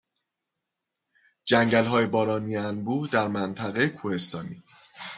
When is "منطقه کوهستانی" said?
3.27-4.63